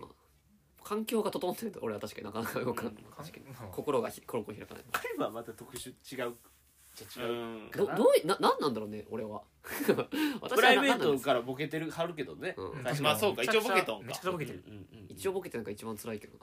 [0.83, 2.93] 環境が整ってると俺は確かになかなか動かない。
[3.15, 3.45] 確かに。
[3.45, 4.83] まあ心がひコロコロ開かない。
[4.91, 6.35] 加山はまた特殊違う
[6.95, 7.33] じゃう違う
[7.67, 7.71] ん。
[7.71, 9.41] どどういななんなんだろうね俺は。
[10.41, 11.33] 私はプライベートか？
[11.33, 12.71] らボケてるはるけどね、うん。
[12.71, 14.07] うんまあそうか一応ボケとんか。
[14.07, 14.63] めちゃくちゃボケてる。
[14.67, 16.33] うんうん一応ボケてなんか一番辛いけど。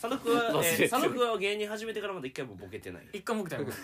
[0.00, 3.06] 佐野くんは、忘れてるえー佐野くんは芸人始めてからまだ一回もボケてない？
[3.12, 3.72] 一回もボケてない。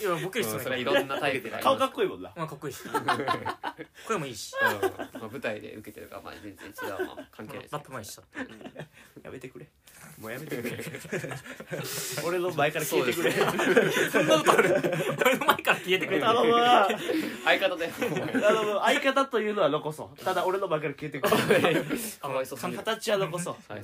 [0.00, 0.64] いやボケる必要ない。
[0.64, 2.32] それいろんなタイプがあり顔かっこいいもんな。
[2.36, 2.82] まあかっこいいし。
[4.06, 4.52] 声もいいし。
[4.60, 8.20] まあ舞台で受けてるからまあ全然それはまあ関係ないですラップもいいし
[9.22, 9.68] やめてくれ
[10.20, 10.76] もうやめてくれ。
[12.26, 13.30] 俺の前から消えてくれ。
[13.30, 14.74] そんなことある。
[15.24, 16.88] 俺の前から消えてくれた頼むわ
[17.44, 17.86] 相方で。
[17.86, 20.18] 頼む相方というのは残そう。
[20.24, 21.30] ただ俺の前から消えてくれ
[22.20, 23.56] かわいそう形は残そう。
[23.70, 23.82] エー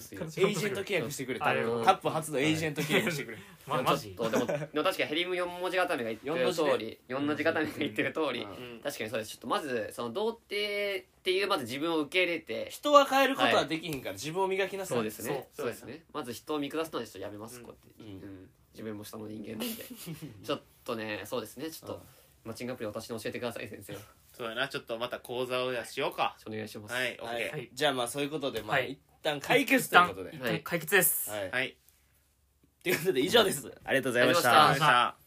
[0.59, 3.37] ジェント契約してくれタあップ初のエージェント契約してくれ。
[3.37, 4.17] んまマジ？
[4.17, 8.81] でも確かにヘリム4文字固めが言ってる通り4文字固めが言ってる通りうん。
[8.83, 9.31] 確かにそうです。
[9.31, 14.99] ちょっとまずその童貞っていうまず自分を受け入れて人は変えることはできひんから自分を磨きなさい。
[14.99, 15.49] そうですね。
[15.55, 18.13] そうですねまず人を見下すのはちょっとやめますうんこうやって。
[18.13, 18.23] うん。
[18.23, 18.51] うん。
[18.73, 19.67] 自分も下の人間なんで。
[20.45, 21.71] ちょっとねそうですね。
[21.71, 22.03] ちょっと
[22.45, 23.97] マッチングアプリ私に教えてください先生
[24.33, 24.69] そうやな。
[24.69, 26.37] ちょっとまた講座をやしようか。
[26.47, 26.95] お願いします。
[26.95, 27.71] はいオッはケい。
[27.73, 28.93] じゃあまあそういうことでまあはい。
[28.93, 30.31] 一旦解決ということで。
[30.35, 31.31] 一旦解決です。
[31.31, 31.41] はい。
[31.51, 31.77] ーはい。
[32.83, 33.67] ということで以上です。
[33.85, 34.85] ありがとうございましありがとうございた。
[35.15, 35.24] ました